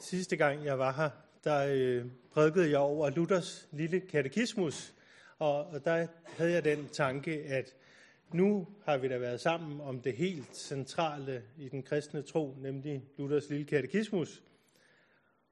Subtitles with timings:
[0.00, 1.10] sidste gang jeg var her,
[1.44, 4.94] der øh, prædikede jeg over Luthers lille katekismus,
[5.38, 7.74] og, og der havde jeg den tanke, at
[8.32, 13.04] nu har vi da været sammen om det helt centrale i den kristne tro, nemlig
[13.18, 14.42] Luthers lille katekismus.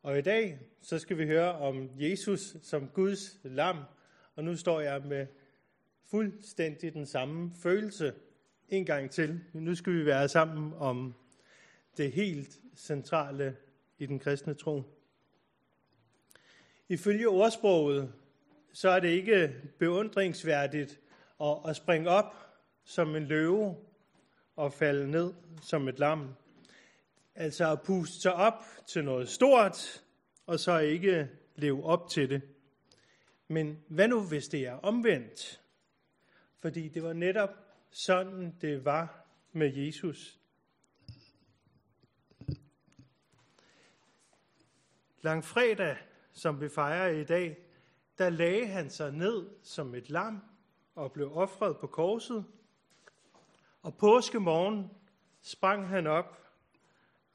[0.02, 3.76] Og i dag, så skal vi høre om Jesus som Guds lam,
[4.36, 5.26] og nu står jeg med
[6.10, 8.14] fuldstændig den samme følelse
[8.68, 9.40] en gang til.
[9.52, 11.14] Nu skal vi være sammen om
[11.96, 13.56] det helt centrale
[14.02, 14.82] i den kristne tro.
[16.88, 18.12] Ifølge ordsproget,
[18.72, 21.00] så er det ikke beundringsværdigt
[21.40, 22.34] at, at springe op
[22.84, 23.76] som en løve
[24.56, 26.34] og falde ned som et lam.
[27.34, 30.02] Altså at puste sig op til noget stort,
[30.46, 32.42] og så ikke leve op til det.
[33.48, 35.60] Men hvad nu, hvis det er omvendt?
[36.60, 37.50] Fordi det var netop
[37.90, 40.41] sådan, det var med Jesus.
[45.22, 45.96] Langfredag,
[46.32, 47.56] som vi fejrer i dag,
[48.18, 50.42] der lagde han sig ned som et lam
[50.94, 52.44] og blev offret på korset.
[53.82, 54.90] Og påskemorgen
[55.40, 56.38] sprang han op,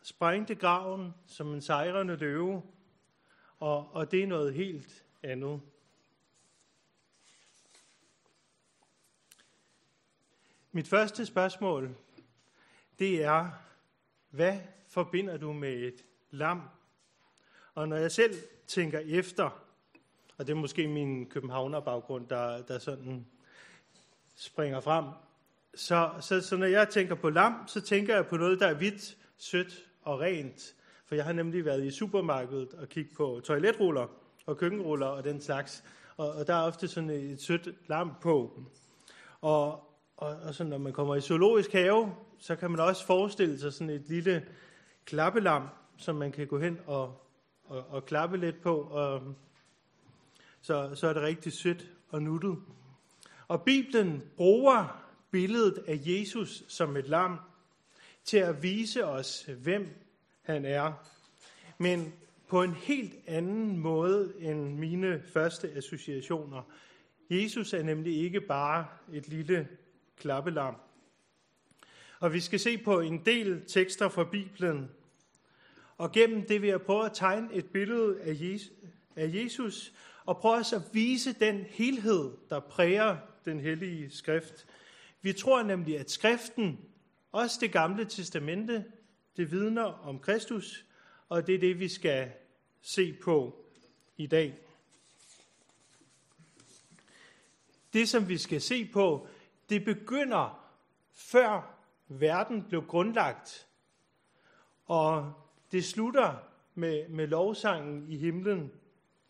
[0.02, 2.64] sprængte graven som en sejrende løve,
[3.60, 5.62] og, og det er noget helt andet.
[10.72, 11.96] Mit første spørgsmål,
[13.00, 13.52] det er,
[14.30, 16.77] hvad forbinder du med et lam?
[17.78, 18.34] Og når jeg selv
[18.68, 19.50] tænker efter,
[20.38, 23.26] og det er måske min københavner baggrund, der, der sådan
[24.36, 25.06] springer frem,
[25.76, 28.74] så, så, så når jeg tænker på lam, så tænker jeg på noget, der er
[28.74, 30.76] hvidt, sødt og rent.
[31.06, 34.08] For jeg har nemlig været i supermarkedet og kigget på toiletruller
[34.46, 35.84] og køkkenruller og den slags.
[36.18, 38.62] Og, og der er ofte sådan et sødt lam på.
[39.42, 39.72] Og,
[40.18, 43.74] og, og så når man kommer i zoologisk have, så kan man også forestille sig
[43.74, 44.46] sådan et lille
[45.06, 45.68] klappelam,
[45.98, 47.27] som man kan gå hen og,
[47.68, 49.36] og, og klappe lidt på, og
[50.62, 52.58] så, så er det rigtig sødt og nuttet.
[53.48, 57.40] Og Bibelen bruger billedet af Jesus som et lam
[58.24, 59.88] til at vise os, hvem
[60.42, 60.94] han er.
[61.78, 62.14] Men
[62.48, 66.64] på en helt anden måde end mine første associationer.
[67.30, 69.68] Jesus er nemlig ikke bare et lille
[70.18, 70.76] klappelam.
[72.20, 74.92] Og vi skal se på en del tekster fra Bibelen,
[75.98, 78.22] og gennem det vil jeg prøve at tegne et billede
[79.16, 79.94] af Jesus,
[80.26, 84.66] og prøve at vise den helhed, der præger den hellige skrift.
[85.22, 86.80] Vi tror nemlig, at skriften,
[87.32, 88.86] også det gamle testamente,
[89.38, 90.86] det vidner om Kristus,
[91.30, 92.32] og det er det, vi skal
[92.82, 93.66] se på
[94.18, 94.58] i dag.
[97.94, 99.28] Det, som vi skal se på,
[99.70, 100.74] det begynder
[101.14, 101.78] før
[102.08, 103.68] verden blev grundlagt,
[104.86, 105.34] og
[105.72, 106.36] det slutter
[106.76, 108.72] med, med lovsangen i himlen,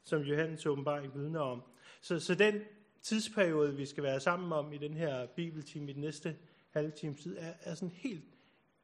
[0.03, 1.61] som Johannes åbenbaring vidner om.
[2.01, 2.61] Så, så den
[3.01, 6.35] tidsperiode, vi skal være sammen om i den her bibeltime i den næste
[6.69, 8.25] halve times tid, er, er sådan helt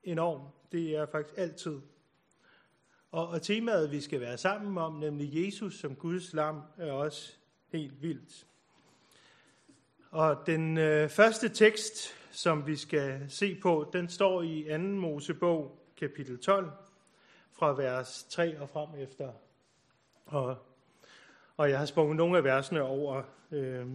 [0.03, 0.41] enorm.
[0.71, 1.81] Det er faktisk altid.
[3.11, 7.33] Og, og temaet, vi skal være sammen om, nemlig Jesus som Guds lam, er også
[7.67, 8.47] helt vildt.
[10.11, 14.77] Og den øh, første tekst, som vi skal se på, den står i 2.
[14.77, 16.71] Mosebog, kapitel 12,
[17.59, 19.31] fra vers 3 og frem efter.
[20.25, 20.57] Og,
[21.57, 23.23] og jeg har sprunget nogle af versene over.
[23.51, 23.85] Øh,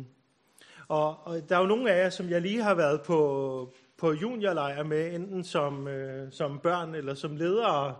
[0.88, 4.12] og, og der er jo nogle af jer, som jeg lige har været på, på
[4.12, 7.96] juniorlejr med, enten som, øh, som børn eller som ledere.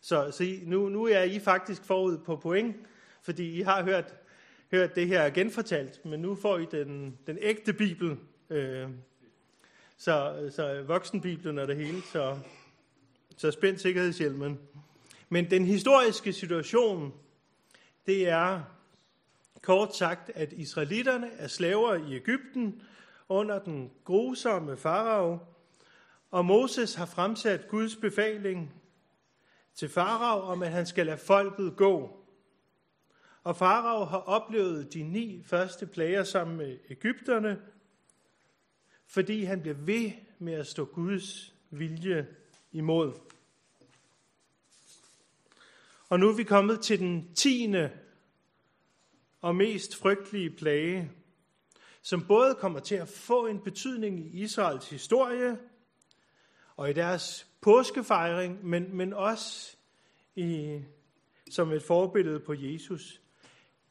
[0.00, 2.76] Så, så I, nu, nu er I faktisk forud på point,
[3.22, 4.14] fordi I har hørt,
[4.70, 8.16] hørt det her genfortalt, men nu får I den, den ægte Bibel.
[8.50, 8.88] Øh,
[9.96, 12.38] så, så voksenbiblen er det hele, så,
[13.36, 14.58] så spænd sikkerhedshjelmen.
[15.28, 17.14] Men den historiske situation,
[18.06, 18.62] det er
[19.62, 22.82] kort sagt, at israelitterne er slaver i Ægypten
[23.28, 25.38] under den grusomme farao,
[26.30, 28.74] og Moses har fremsat Guds befaling
[29.74, 32.24] til farao om, at han skal lade folket gå.
[33.42, 37.60] Og farao har oplevet de ni første plager sammen med Ægypterne,
[39.06, 42.26] fordi han bliver ved med at stå Guds vilje
[42.72, 43.12] imod.
[46.08, 47.90] Og nu er vi kommet til den tiende
[49.40, 51.10] og mest frygtelige plage,
[52.02, 55.58] som både kommer til at få en betydning i Israels historie
[56.76, 59.76] og i deres påskefejring, men, men også
[60.36, 60.80] i,
[61.50, 63.20] som et forbillede på Jesus.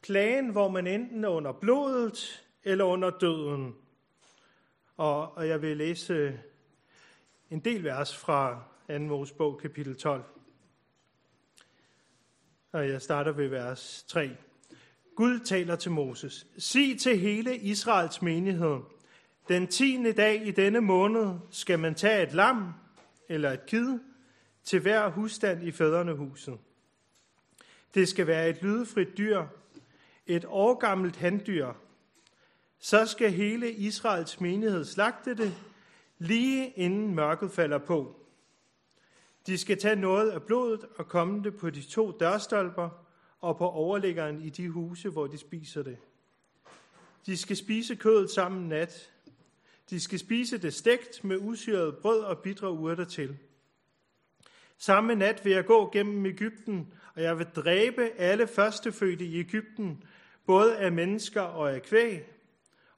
[0.02, 3.74] Plagen, hvor man enten er under blodet eller under døden.
[4.96, 6.40] Og, og jeg vil læse
[7.50, 8.98] en del vers fra 2.
[8.98, 10.35] Mosebog, kapitel 12
[12.76, 14.30] og jeg starter ved vers 3.
[15.14, 16.46] Gud taler til Moses.
[16.58, 18.76] Sig til hele Israels menighed,
[19.48, 22.72] den tiende dag i denne måned skal man tage et lam
[23.28, 23.98] eller et kid
[24.64, 26.58] til hver husstand i fædrenehuset.
[27.94, 29.44] Det skal være et lydefrit dyr,
[30.26, 31.72] et årgammelt handdyr.
[32.78, 35.54] Så skal hele Israels menighed slagte det,
[36.18, 38.25] lige inden mørket falder på.
[39.46, 42.88] De skal tage noget af blodet og komme det på de to dørstolper
[43.40, 45.98] og på overliggeren i de huse, hvor de spiser det.
[47.26, 49.12] De skal spise kødet sammen nat.
[49.90, 53.36] De skal spise det stegt med usyret brød og bitre urter til.
[54.78, 60.04] Samme nat vil jeg gå gennem Ægypten, og jeg vil dræbe alle førstefødte i Ægypten,
[60.46, 62.24] både af mennesker og af kvæg,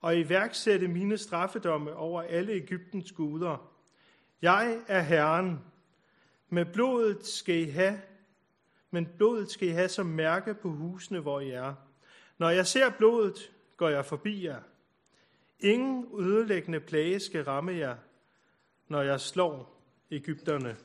[0.00, 3.72] og iværksætte mine straffedomme over alle Ægyptens guder.
[4.42, 5.58] Jeg er Herren.
[6.48, 8.00] Med blodet skal I have,
[8.90, 11.74] men blodet skal I have som mærke på husene, hvor I er.
[12.38, 14.60] Når jeg ser blodet, går jeg forbi jer.
[15.60, 17.96] Ingen ødelæggende plage skal ramme jer,
[18.88, 19.74] når jeg slår
[20.10, 20.76] Ægypterne.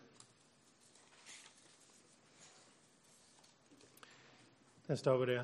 [4.87, 5.43] Jeg stopper der.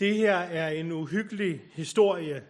[0.00, 2.46] Det her er en uhyggelig historie.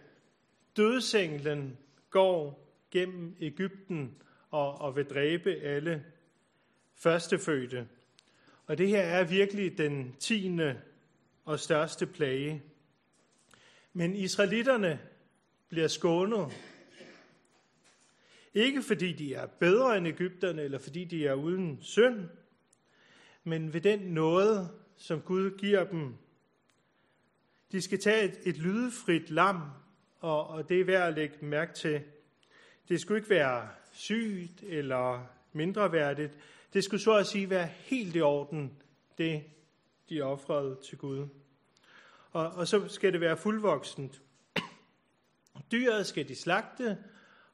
[0.77, 1.77] Dødsenglen
[2.09, 6.05] går gennem Ægypten og, og vil dræbe alle
[6.99, 7.87] førstefødte.
[8.65, 10.81] Og det her er virkelig den tiende
[11.45, 12.63] og største plage.
[13.93, 14.99] Men israelitterne
[15.69, 16.51] bliver skånet.
[18.53, 22.29] Ikke fordi de er bedre end Ægypterne, eller fordi de er uden synd,
[23.43, 26.15] men ved den nåde, som Gud giver dem.
[27.71, 29.61] De skal tage et, et lydefrit lam,
[30.19, 32.01] og, og det er værd at lægge mærke til.
[32.89, 36.37] Det skulle ikke være sygt eller mindreværdigt.
[36.73, 38.71] Det skulle så at sige være helt i orden,
[39.17, 39.43] det
[40.09, 41.27] de offrede til Gud.
[42.31, 44.21] Og, og så skal det være fuldvoksent.
[45.71, 46.97] Dyret skal de slagte,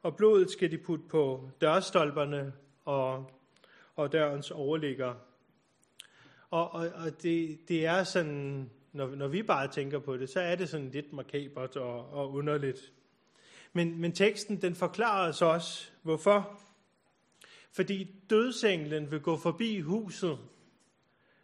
[0.02, 2.54] og blodet skal de putte på dørstolperne
[2.86, 3.32] og,
[3.96, 5.14] og dørens overligger.
[6.50, 10.40] Og, og, og det, det er sådan, når, når vi bare tænker på det, så
[10.40, 12.92] er det sådan lidt makabert og, og underligt.
[13.74, 16.62] Men, men teksten, den forklarer os også, hvorfor.
[17.76, 20.38] Fordi dødsenglen vil gå forbi huset,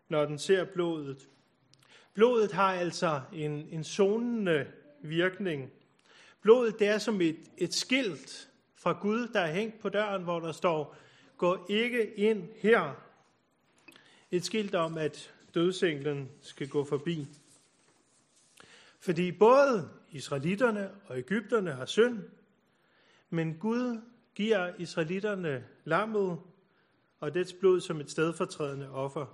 [0.10, 1.30] når den ser blodet.
[2.14, 4.68] Blodet har altså en, en zonende
[5.02, 5.72] virkning.
[6.42, 10.40] Blodet det er som et, et skilt fra Gud, der er hængt på døren, hvor
[10.40, 10.96] der står,
[11.38, 13.04] gå ikke ind her.
[14.32, 17.28] Et skilt om, at dødsenglen skal gå forbi.
[19.00, 22.20] Fordi både israelitterne og Ægypterne har synd,
[23.30, 24.02] men Gud
[24.36, 26.40] giver israelitterne lammet
[27.20, 29.26] og dets blod som et stedfortrædende offer.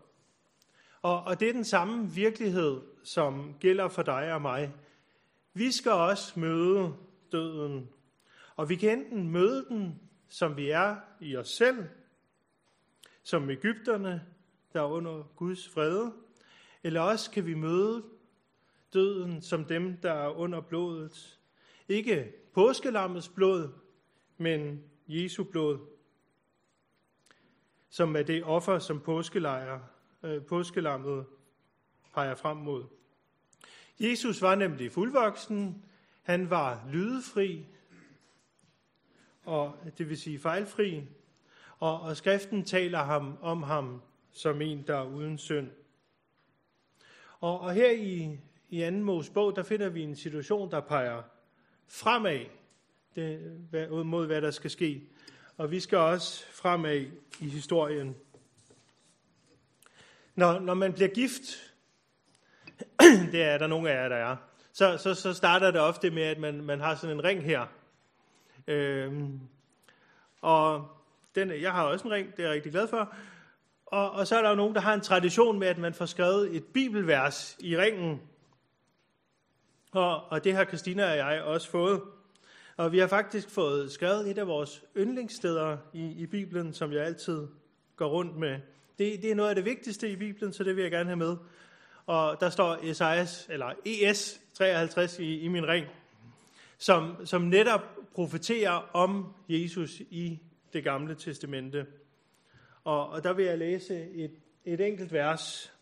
[1.01, 4.73] Og, og det er den samme virkelighed, som gælder for dig og mig.
[5.53, 6.93] Vi skal også møde
[7.31, 7.89] døden.
[8.55, 11.85] Og vi kan enten møde den, som vi er i os selv,
[13.23, 14.25] som Ægypterne,
[14.73, 16.11] der er under Guds fred,
[16.83, 18.03] eller også kan vi møde
[18.93, 21.39] døden som dem, der er under blodet.
[21.87, 23.69] Ikke påskelammets blod,
[24.37, 25.79] men Jesu blod,
[27.89, 29.85] som er det offer, som påskelejre,
[30.23, 31.25] øh, påskelammet
[32.13, 32.85] peger frem mod.
[33.99, 35.85] Jesus var nemlig fuldvoksen,
[36.21, 37.65] han var lydefri,
[39.43, 41.03] og det vil sige fejlfri,
[41.79, 45.71] og, og skriften taler ham om ham som en, der er uden synd.
[47.39, 51.23] Og, og her i, i anden Mos bog, der finder vi en situation, der peger
[51.87, 52.45] fremad
[53.17, 55.03] det, mod, hvad der skal ske.
[55.57, 57.05] Og vi skal også fremad
[57.39, 58.15] i historien.
[60.35, 61.73] Når, når man bliver gift,
[63.31, 64.35] det er der nogle af jer, der er,
[64.73, 67.65] så, så, så starter det ofte med, at man, man har sådan en ring her.
[68.67, 69.39] Øhm,
[70.41, 70.87] og
[71.35, 73.13] den, jeg har også en ring, det er jeg rigtig glad for.
[73.85, 76.05] Og, og så er der jo nogen, der har en tradition med, at man får
[76.05, 78.21] skrevet et bibelvers i ringen.
[79.91, 82.01] Og, og det har Christina og jeg også fået.
[82.77, 87.05] Og vi har faktisk fået skrevet et af vores yndlingssteder i, i Bibelen, som jeg
[87.05, 87.47] altid
[87.95, 88.59] går rundt med.
[88.97, 91.15] Det, det er noget af det vigtigste i Bibelen, så det vil jeg gerne have
[91.15, 91.37] med.
[92.05, 95.85] Og der står Esajas, eller ES 53 i, i min ring,
[96.77, 97.81] som, som netop
[98.15, 100.39] profeterer om Jesus i
[100.73, 101.85] det gamle testamente.
[102.83, 104.31] Og, og der vil jeg læse et,
[104.65, 105.73] et enkelt vers,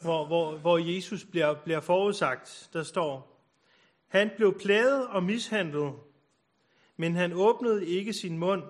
[0.00, 2.70] hvor, hvor, hvor Jesus bliver, bliver forudsagt.
[2.72, 3.35] Der står,
[4.16, 5.94] han blev plaget og mishandlet,
[6.96, 8.62] men han åbnede ikke sin mund.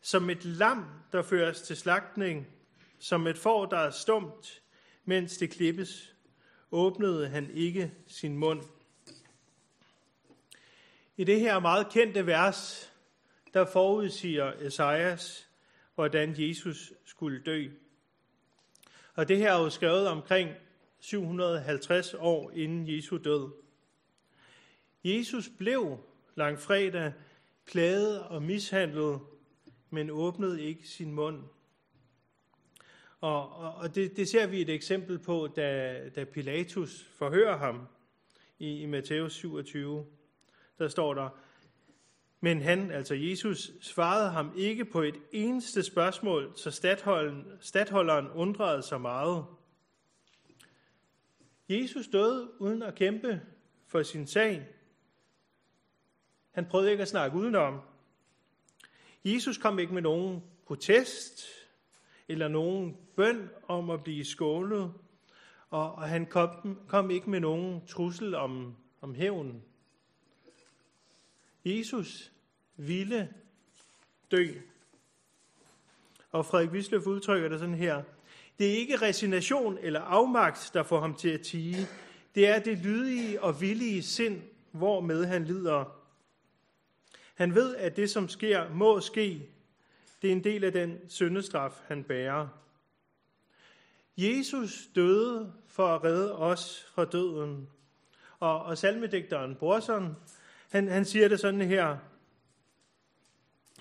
[0.00, 2.46] Som et lam, der føres til slagtning,
[2.98, 4.62] som et får, der er stumt,
[5.04, 6.14] mens det klippes,
[6.70, 8.62] åbnede han ikke sin mund.
[11.16, 12.92] I det her meget kendte vers,
[13.54, 15.48] der forudsiger Esajas,
[15.94, 17.68] hvordan Jesus skulle dø.
[19.14, 20.50] Og det her er jo skrevet omkring
[21.00, 23.65] 750 år inden Jesu død.
[25.06, 25.98] Jesus blev
[26.34, 27.12] langfredag
[27.66, 29.20] plaget og mishandlet,
[29.90, 31.42] men åbnede ikke sin mund.
[33.20, 37.86] Og, og, og det, det ser vi et eksempel på, da, da Pilatus forhører ham
[38.58, 40.06] i, i Matthæus 27.
[40.78, 41.28] Der står der,
[42.40, 46.70] men han, altså Jesus, svarede ham ikke på et eneste spørgsmål, så
[47.60, 49.44] stadholderen undrede sig meget.
[51.68, 53.40] Jesus døde uden at kæmpe
[53.86, 54.75] for sin sag.
[56.56, 57.80] Han prøvede ikke at snakke udenom.
[59.24, 61.44] Jesus kom ikke med nogen protest
[62.28, 64.92] eller nogen bøn om at blive skålet,
[65.70, 69.62] og, og han kom, kom ikke med nogen trussel om, om hævn.
[71.64, 72.32] Jesus
[72.76, 73.34] ville
[74.30, 74.46] dø.
[76.32, 78.02] Og Frederik Wisløf udtrykker det sådan her.
[78.58, 81.86] Det er ikke resignation eller afmagt, der får ham til at tige.
[82.34, 86.05] Det er det lydige og villige sind, hvormed han lider.
[87.36, 89.48] Han ved, at det, som sker, må ske.
[90.22, 92.48] Det er en del af den syndestraf, han bærer.
[94.16, 97.68] Jesus døde for at redde os fra døden.
[98.40, 100.16] Og, og salmedigteren Brorson,
[100.70, 101.96] han, han siger det sådan her.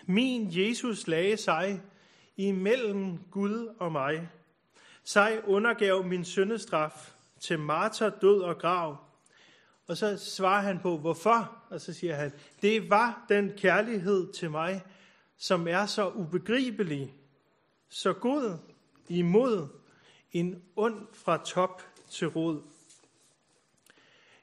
[0.05, 1.81] Min Jesus lagde sig
[2.37, 4.29] imellem Gud og mig.
[5.03, 9.04] Sig undergav min syndestraf til martyr, død og grav.
[9.87, 11.65] Og så svarer han på, hvorfor?
[11.69, 14.83] Og så siger han, det var den kærlighed til mig,
[15.37, 17.15] som er så ubegribelig,
[17.89, 18.57] så god
[19.09, 19.67] imod
[20.31, 22.61] en ond fra top til rod.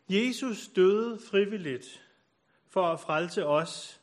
[0.09, 2.09] Jesus døde frivilligt
[2.69, 4.01] for at frelse os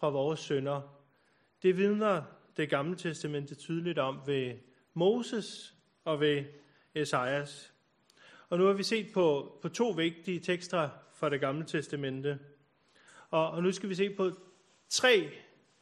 [0.00, 0.80] fra vores sønder.
[1.62, 2.22] Det vidner
[2.56, 4.54] det gamle testamente tydeligt om ved
[4.94, 6.44] Moses og ved
[6.94, 7.73] Esajas.
[8.48, 12.38] Og nu har vi set på, på to vigtige tekster fra det gamle testamente.
[13.30, 14.30] Og, og nu skal vi se på
[14.88, 15.30] tre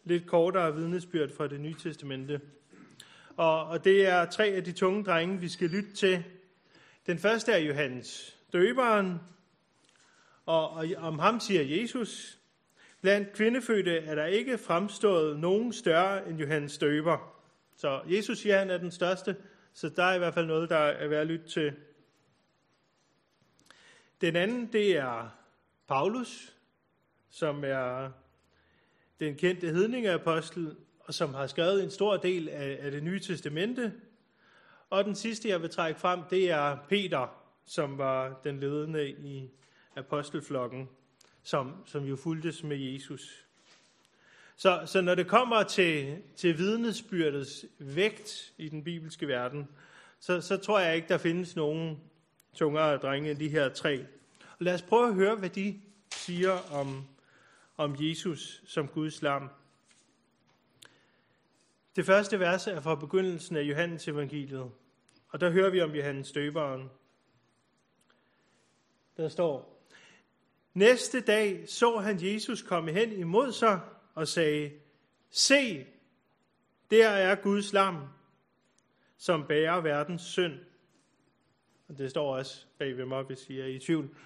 [0.04, 2.40] lidt kortere vidnesbyrd fra det nye testamente.
[3.36, 6.24] Og, og det er tre af de tunge drenge, vi skal lytte til.
[7.06, 9.20] Den første er Johannes døberen,
[10.46, 12.38] og, og om ham siger Jesus,
[13.00, 17.34] blandt kvindefødte er der ikke fremstået nogen større end Johannes døber.
[17.76, 19.36] Så Jesus siger, at han er den største,
[19.72, 21.72] så der er i hvert fald noget, der er værd at lytte til.
[24.22, 25.28] Den anden, det er
[25.88, 26.56] Paulus,
[27.30, 28.10] som er
[29.20, 33.92] den kendte hedningeapostel, og som har skrevet en stor del af, af det nye testamente.
[34.90, 37.26] Og den sidste, jeg vil trække frem, det er Peter,
[37.64, 39.50] som var den ledende i
[39.96, 40.88] apostelflokken,
[41.42, 43.46] som, som jo fuldtes med Jesus.
[44.56, 49.68] Så, så når det kommer til, til vidnesbyrdets vægt i den bibelske verden,
[50.20, 52.00] så, så tror jeg ikke, der findes nogen
[52.54, 54.06] tungere drenge end de her tre.
[54.40, 55.80] Og lad os prøve at høre, hvad de
[56.12, 57.04] siger om,
[57.76, 59.50] om Jesus som Guds lam.
[61.96, 64.70] Det første vers er fra begyndelsen af Johannes evangeliet,
[65.28, 66.90] og der hører vi om Johannes døberen.
[69.16, 69.72] Der står,
[70.74, 73.80] Næste dag så han Jesus komme hen imod sig
[74.14, 74.72] og sagde,
[75.30, 75.86] Se,
[76.90, 77.96] der er Guds lam,
[79.16, 80.58] som bærer verdens synd.
[81.92, 84.16] Og det står også bag ved mig, hvis I er i tvivl.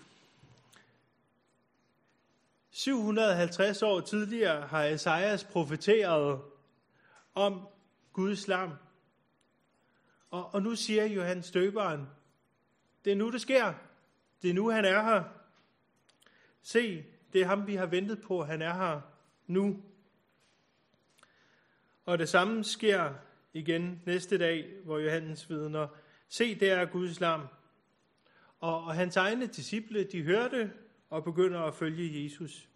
[2.70, 6.40] 750 år tidligere har Esajas profeteret
[7.35, 7.68] om
[8.12, 8.70] Guds lam.
[10.30, 12.06] Og, og nu siger Johannes døberen,
[13.04, 13.75] det er nu, det sker.
[14.42, 15.25] Det er nu, han er her.
[16.62, 18.44] Se, det er ham, vi har ventet på.
[18.44, 19.00] Han er her
[19.46, 19.82] nu.
[22.04, 23.14] Og det samme sker
[23.52, 25.88] igen næste dag, hvor Johannes vidner,
[26.28, 27.49] se, det er Guds lam.
[28.61, 30.73] Og, og hans egne disciple, de hørte
[31.11, 32.69] og begynder at følge Jesus.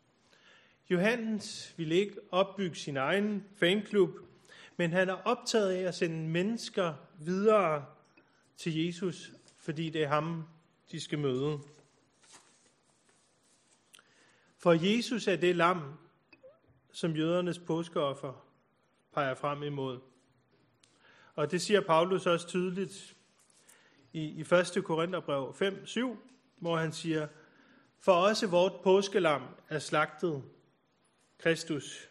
[0.91, 4.11] Johannes ville ikke opbygge sin egen fanklub,
[4.77, 7.87] men han er optaget af at sende mennesker videre
[8.57, 10.45] til Jesus, fordi det er ham,
[10.93, 11.59] de skal møde.
[14.59, 15.83] For Jesus er det lam,
[16.93, 18.47] som jødernes påskeoffer
[19.13, 20.01] peger frem imod.
[21.35, 23.17] Og det siger Paulus også tydeligt
[24.13, 24.85] i, i 1.
[24.85, 26.17] Korintherbrev 5-7,
[26.59, 27.29] hvor han siger,
[27.99, 30.43] For også vort påskelam er slagtet,
[31.39, 32.09] Kristus.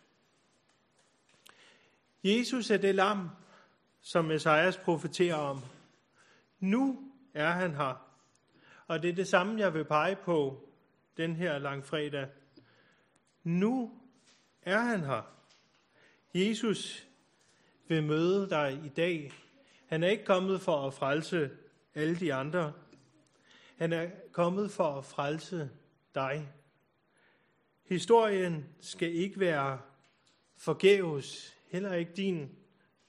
[2.24, 3.30] Jesus er det lam,
[4.02, 5.62] som Esajas profeterer om.
[6.60, 8.06] Nu er han her.
[8.88, 10.68] Og det er det samme, jeg vil pege på
[11.18, 12.28] den her langfredag.
[13.44, 13.92] Nu
[14.62, 15.22] er han her.
[16.34, 17.08] Jesus
[17.88, 19.32] vil møde dig i dag.
[19.88, 21.50] Han er ikke kommet for at frelse
[22.00, 22.74] alle de andre.
[23.78, 25.70] Han er kommet for at frelse
[26.16, 26.54] dig.
[27.84, 29.80] Historien skal ikke være
[30.58, 32.50] forgæves, heller ikke din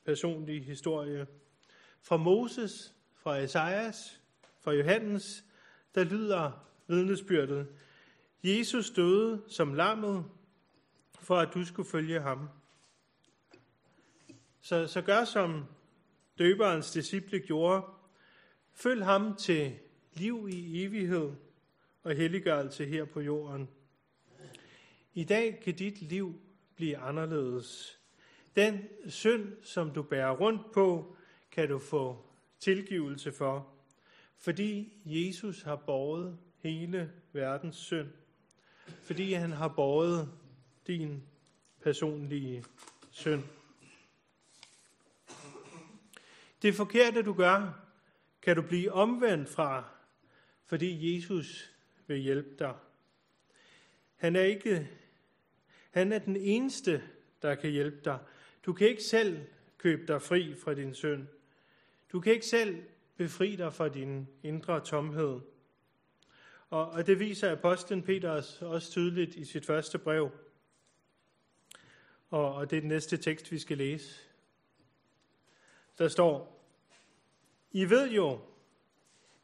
[0.05, 1.27] personlige historie.
[2.03, 4.21] Fra Moses, fra Esajas,
[4.61, 5.45] fra Johannes,
[5.95, 7.69] der lyder vidnesbyrdet.
[8.43, 10.25] Jesus døde som lammet,
[11.21, 12.49] for at du skulle følge ham.
[14.61, 15.65] Så, så gør som
[16.39, 17.83] døberens disciple gjorde.
[18.75, 19.79] Følg ham til
[20.13, 21.33] liv i evighed
[22.03, 23.69] og helliggørelse her på jorden.
[25.15, 26.41] I dag kan dit liv
[26.77, 27.99] blive anderledes.
[28.57, 31.17] Den synd, som du bærer rundt på,
[31.51, 32.25] kan du få
[32.59, 33.69] tilgivelse for,
[34.39, 38.09] fordi Jesus har båret hele verdens synd.
[39.03, 40.29] Fordi han har båret
[40.87, 41.23] din
[41.83, 42.65] personlige
[43.11, 43.43] synd.
[46.63, 47.90] Det forkerte, du gør,
[48.43, 49.85] kan du blive omvendt fra,
[50.67, 51.73] fordi Jesus
[52.07, 52.75] vil hjælpe dig.
[54.17, 54.89] Han er ikke
[55.91, 57.03] han er den eneste,
[57.43, 58.19] der kan hjælpe dig.
[58.67, 59.41] Du kan ikke selv
[59.79, 61.27] købe dig fri fra din synd.
[62.13, 62.83] Du kan ikke selv
[63.17, 65.41] befri dig fra din indre tomhed.
[66.71, 70.31] Og, og det viser apostlen Peters også tydeligt i sit første brev.
[72.31, 74.21] Og, og det er den næste tekst, vi skal læse.
[75.99, 76.60] Der står,
[77.73, 78.39] i ved jo,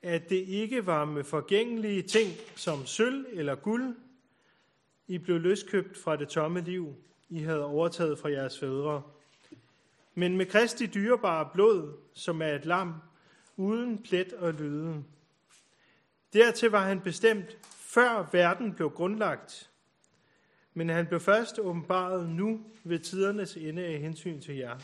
[0.03, 3.97] at det ikke var med forgængelige ting som sølv eller guld,
[5.07, 6.95] i blev løskøbt fra det tomme liv,
[7.29, 9.03] I havde overtaget fra jeres fædre.
[10.15, 12.95] Men med Kristi dyrebare blod, som er et lam,
[13.57, 15.05] uden plet og lyde.
[16.33, 19.71] Dertil var han bestemt, før verden blev grundlagt.
[20.75, 24.79] Men han blev først åbenbaret nu ved tidernes ende af hensyn til jer.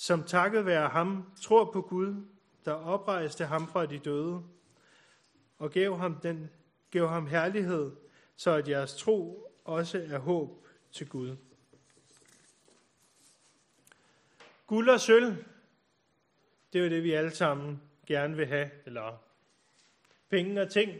[0.00, 2.26] Som takket være ham, tror på Gud,
[2.64, 4.42] der oprejste ham fra de døde,
[5.58, 6.50] og gav ham, den,
[6.90, 7.96] gav ham herlighed,
[8.36, 11.36] så at jeres tro også er håb til Gud.
[14.66, 15.44] Guld og sølv,
[16.72, 19.16] det er jo det, vi alle sammen gerne vil have, eller
[20.28, 20.92] penge og ting.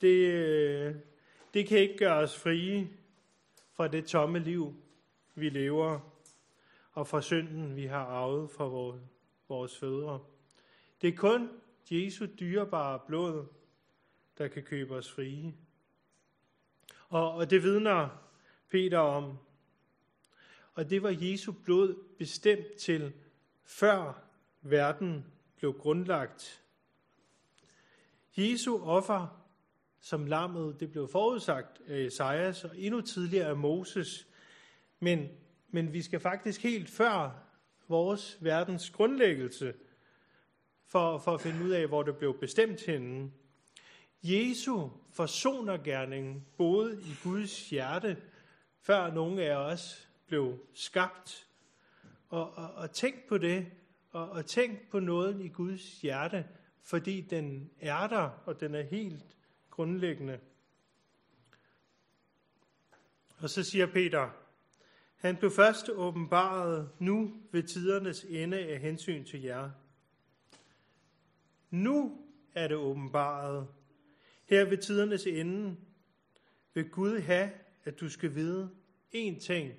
[0.00, 0.94] Det, øh,
[1.54, 2.88] det kan ikke gøre os frie
[3.72, 4.74] fra det tomme liv,
[5.34, 6.13] vi lever,
[6.94, 9.02] og fra synden, vi har arvet fra vores,
[9.48, 10.20] vores fædre.
[11.02, 11.50] Det er kun
[11.90, 13.46] Jesu dyrebare blod,
[14.38, 15.54] der kan købe os frie.
[17.08, 18.08] Og, og det vidner
[18.70, 19.38] Peter om.
[20.74, 23.12] Og det var Jesu blod bestemt til,
[23.64, 24.22] før
[24.62, 25.26] verden
[25.56, 26.62] blev grundlagt.
[28.36, 29.44] Jesu offer
[30.00, 34.28] som lammet, det blev forudsagt af Esajas og endnu tidligere af Moses.
[35.00, 35.28] Men,
[35.74, 37.30] men vi skal faktisk helt før
[37.88, 39.74] vores verdens grundlæggelse
[40.86, 43.30] for, for at finde ud af, hvor det blev bestemt henne.
[44.22, 48.16] Jesu forsonergærning boede i Guds hjerte,
[48.80, 51.46] før nogen af os blev skabt.
[52.28, 53.66] Og, og, og tænk på det,
[54.10, 56.46] og, og tænk på noget i Guds hjerte,
[56.82, 59.36] fordi den er der, og den er helt
[59.70, 60.38] grundlæggende.
[63.38, 64.43] Og så siger Peter,
[65.24, 69.70] han blev først åbenbaret nu ved tidernes ende af hensyn til jer.
[71.70, 72.18] Nu
[72.54, 73.68] er det åbenbaret,
[74.44, 75.76] her ved tidernes ende
[76.74, 77.50] vil Gud have,
[77.84, 78.70] at du skal vide
[79.14, 79.72] én ting.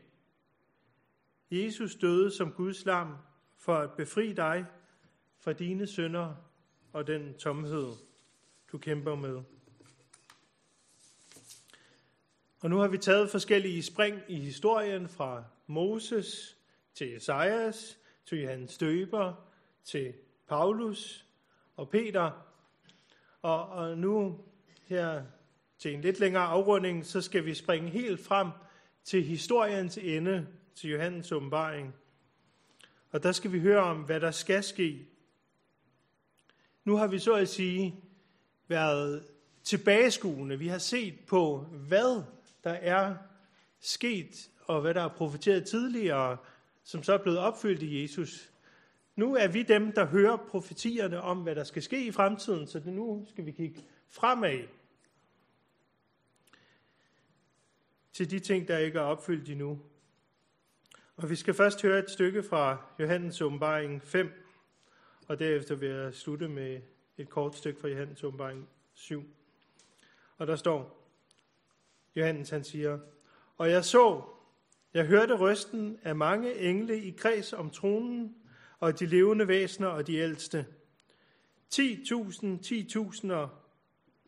[1.51, 3.15] Jesus døde som Guds lam
[3.57, 4.65] for at befri dig
[5.37, 6.35] fra dine synder
[6.93, 7.93] og den tomhed,
[8.71, 9.54] du kæmper med.
[12.65, 16.57] Og nu har vi taget forskellige spring i historien fra Moses
[16.93, 19.33] til Esajas, til Johannes Døber,
[19.83, 20.13] til
[20.47, 21.25] Paulus
[21.75, 22.31] og Peter.
[23.41, 24.39] Og, og nu
[24.85, 25.23] her
[25.77, 28.49] til en lidt længere afrunding, så skal vi springe helt frem
[29.03, 31.95] til historiens ende, til Johannes åbenbaring.
[33.11, 35.07] Og der skal vi høre om, hvad der skal ske.
[36.83, 37.95] Nu har vi så at sige
[38.67, 39.27] været
[39.63, 40.59] tilbageskuende.
[40.59, 42.34] Vi har set på, hvad
[42.65, 43.15] der er
[43.79, 46.37] sket, og hvad der er profeteret tidligere,
[46.83, 48.51] som så er blevet opfyldt i Jesus.
[49.15, 52.81] Nu er vi dem, der hører profetierne om, hvad der skal ske i fremtiden, så
[52.85, 54.67] nu skal vi kigge fremad
[58.13, 59.79] til de ting, der ikke er opfyldt endnu.
[61.15, 64.31] Og vi skal først høre et stykke fra Johannes åbenbaring 5,
[65.27, 66.81] og derefter vil jeg slutte med
[67.17, 69.23] et kort stykke fra Johannes åbenbaring 7.
[70.37, 70.94] Og der står,
[72.15, 72.99] Johannes han siger,
[73.57, 74.21] Og jeg så,
[74.93, 78.35] jeg hørte røsten af mange engle i kreds om tronen,
[78.79, 80.65] og de levende væsener og de ældste.
[81.73, 83.33] 10.000, 10.000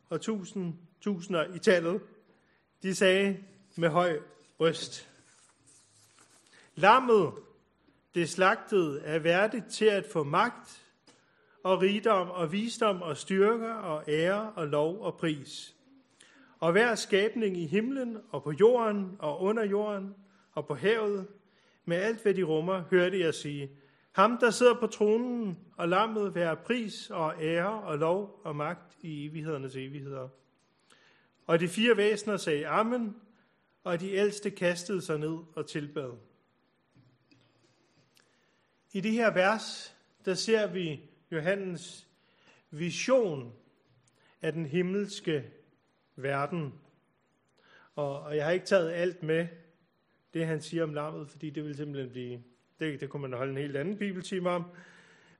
[0.09, 2.01] og tusind, tusinder i tallet.
[2.83, 3.37] De sagde
[3.75, 4.19] med høj
[4.59, 5.09] røst.
[6.75, 7.33] Lammet,
[8.15, 10.83] det slagtede, er værdigt til at få magt
[11.63, 15.76] og rigdom og visdom og styrke og ære og lov og pris.
[16.59, 20.15] Og hver skabning i himlen og på jorden og under jorden
[20.51, 21.27] og på havet,
[21.85, 23.69] med alt hvad de rummer, hørte jeg sige,
[24.11, 28.97] ham der sidder på tronen og lammet være pris og ære og lov og magt
[29.01, 30.29] i evighedernes evigheder.
[31.47, 33.15] Og de fire væsener sagde amen,
[33.83, 36.11] og de ældste kastede sig ned og tilbad.
[38.93, 42.07] I det her vers, der ser vi Johannes
[42.71, 43.53] vision
[44.41, 45.43] af den himmelske
[46.17, 46.73] verden.
[47.95, 49.47] Og, og jeg har ikke taget alt med,
[50.33, 52.43] det han siger om lammet, fordi det vil simpelthen blive,
[52.79, 54.63] det, det kunne man holde en helt anden bibeltime om.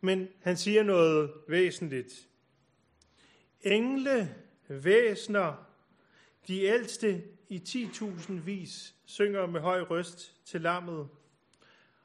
[0.02, 2.28] Men han siger noget væsentligt.
[3.62, 4.36] Engle,
[4.68, 5.68] væsner,
[6.48, 11.08] de ældste i 10.000 vis synger med høj røst til lammet,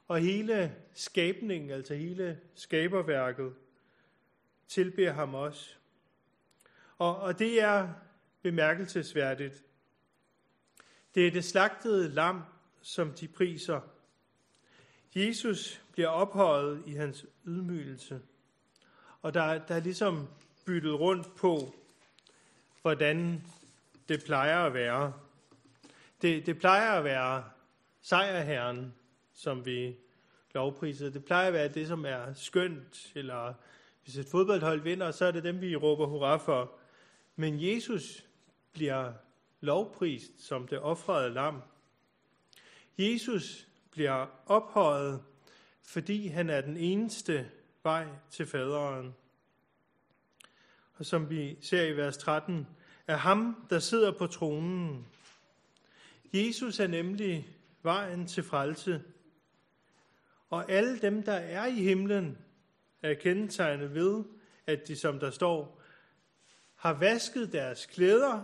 [0.09, 3.55] og hele skabningen, altså hele skaberværket,
[4.69, 5.75] tilbeder ham også.
[6.99, 7.89] Og, og det er
[8.43, 9.65] bemærkelsesværdigt.
[11.15, 12.43] Det er det slagtede lam,
[12.83, 13.81] som de priser.
[15.15, 18.21] Jesus bliver ophøjet i hans ydmygelse.
[19.23, 20.29] Og der, der er ligesom
[20.67, 21.75] byttet rundt på,
[22.83, 23.43] hvordan
[24.09, 25.13] det plejer at være.
[26.23, 27.45] Det, det plejer at være
[28.03, 28.95] sejrherren,
[29.33, 29.97] som vi
[30.55, 31.11] lovpriser.
[31.11, 33.55] Det plejer at være det, som er skønt, eller
[34.05, 36.73] hvis et fodboldhold vinder, så er det dem, vi råber hurra for.
[37.37, 38.25] Men Jesus
[38.73, 39.13] bliver
[39.61, 41.63] lovprist som det offrede lam.
[42.99, 45.23] Jesus bliver ophøjet,
[45.83, 47.51] fordi han er den eneste
[47.83, 49.15] vej til faderen.
[50.95, 52.67] Og som vi ser i vers 13,
[53.07, 55.07] er ham, der sidder på tronen.
[56.33, 57.49] Jesus er nemlig
[57.83, 59.03] vejen til frelse.
[60.51, 62.39] Og alle dem, der er i himlen,
[63.03, 64.25] er kendetegnet ved,
[64.67, 65.81] at de, som der står,
[66.77, 68.43] har vasket deres klæder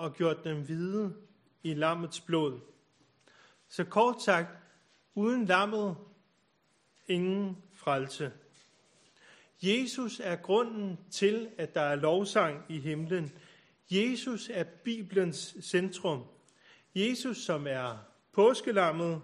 [0.00, 1.14] og gjort dem hvide
[1.62, 2.60] i lammets blod.
[3.68, 4.48] Så kort sagt,
[5.14, 5.96] uden lammet,
[7.06, 8.32] ingen frelse.
[9.62, 13.32] Jesus er grunden til, at der er lovsang i himlen.
[13.90, 16.24] Jesus er Bibelens centrum.
[16.94, 17.98] Jesus, som er
[18.32, 19.22] påskelammet.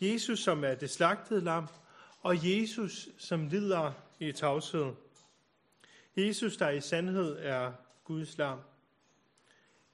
[0.00, 1.66] Jesus, som er det slagtede lam.
[2.20, 4.92] Og Jesus, som lider i tavshed.
[6.16, 7.72] Jesus, der i sandhed er
[8.04, 8.58] Guds lam.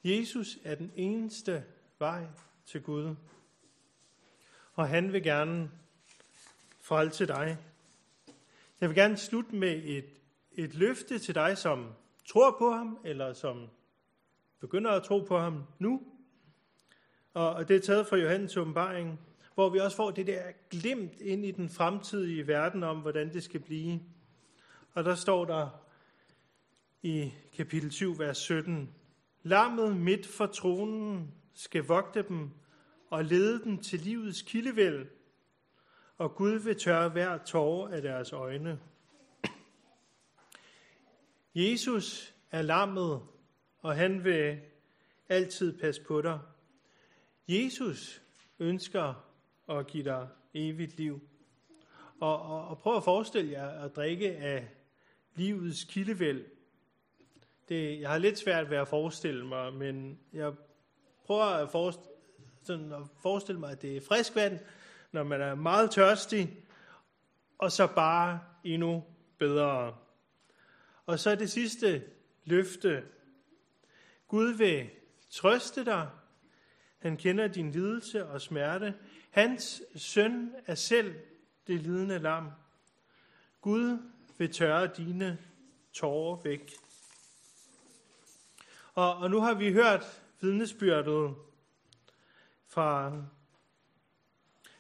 [0.06, 1.64] Jesus er den eneste
[1.98, 2.26] vej
[2.66, 3.14] til Gud.
[4.74, 5.70] Og han vil gerne
[6.80, 7.58] frelse dig.
[8.80, 10.04] Jeg vil gerne slutte med et,
[10.52, 11.92] et løfte til dig, som
[12.26, 13.68] tror på ham, eller som
[14.60, 16.02] begynder at tro på ham nu.
[17.32, 19.20] Og det er taget fra Johannes åbenbaring,
[19.54, 23.44] hvor vi også får det der glimt ind i den fremtidige verden om, hvordan det
[23.44, 24.00] skal blive.
[24.94, 25.68] Og der står der
[27.02, 28.94] i kapitel 7, vers 17,
[29.46, 32.50] Lammet midt for tronen skal vogte dem
[33.10, 35.06] og lede dem til livets kildevæld,
[36.18, 38.80] og Gud vil tørre hver tårer af deres øjne.
[41.54, 43.22] Jesus er lammet,
[43.78, 44.60] og han vil
[45.28, 46.40] altid passe på dig.
[47.48, 48.22] Jesus
[48.58, 49.14] ønsker
[49.68, 51.20] at give dig evigt liv.
[52.20, 54.68] Og, og, og prøv at forestille jer at drikke af
[55.34, 56.55] livets kildevæld.
[57.68, 60.52] Det, jeg har lidt svært ved at forestille mig, men jeg
[61.24, 62.10] prøver at forestille,
[62.62, 64.58] sådan at forestille mig, at det er frisk vand,
[65.12, 66.64] når man er meget tørstig,
[67.58, 69.04] og så bare endnu
[69.38, 69.96] bedre.
[71.06, 72.02] Og så det sidste
[72.44, 73.04] løfte.
[74.28, 74.90] Gud vil
[75.30, 76.08] trøste dig.
[76.98, 78.94] Han kender din lidelse og smerte.
[79.30, 81.14] Hans søn er selv
[81.66, 82.50] det lidende lam.
[83.60, 83.98] Gud
[84.38, 85.38] vil tørre dine
[85.92, 86.72] tårer væk.
[88.96, 91.34] Og, og nu har vi hørt vidnesbyrdet
[92.66, 93.12] fra,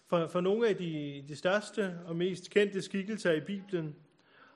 [0.06, 3.96] fra, fra nogle af de, de største og mest kendte skikkelser i Bibelen,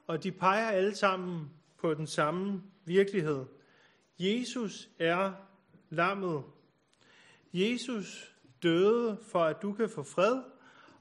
[0.07, 3.45] og de peger alle sammen på den samme virkelighed.
[4.19, 5.33] Jesus er
[5.91, 6.45] lammet.
[7.53, 10.43] Jesus døde for, at du kan få fred,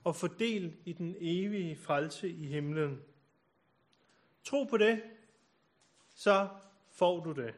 [0.03, 3.01] og få del i den evige frelse i himlen.
[4.43, 5.01] Tro på det,
[6.15, 6.47] så
[6.91, 7.53] får du det.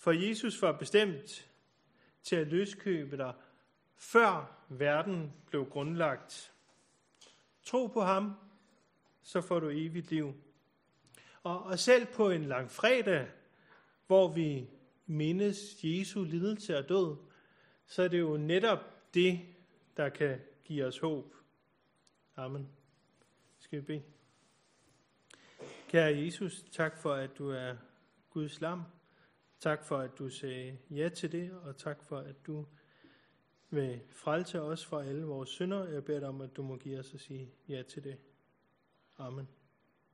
[0.00, 1.50] For Jesus var bestemt
[2.22, 3.34] til at løskøbe dig,
[3.96, 6.52] før verden blev grundlagt.
[7.62, 8.34] Tro på ham,
[9.22, 10.34] så får du evigt liv.
[11.42, 13.28] Og, og selv på en lang fredag,
[14.06, 14.68] hvor vi
[15.06, 17.16] mindes Jesu lidelse og død,
[17.86, 19.40] så er det jo netop det,
[19.96, 21.34] der kan give os håb.
[22.36, 22.68] Amen.
[23.58, 24.02] Skal vi bede?
[25.88, 27.76] Kære Jesus, tak for, at du er
[28.30, 28.82] Guds lam.
[29.60, 32.66] Tak for, at du sagde ja til det, og tak for, at du
[33.70, 35.88] vil frelse os fra alle vores synder.
[35.88, 38.16] Jeg beder dig om, at du må give os at sige ja til det.
[39.18, 39.48] Amen.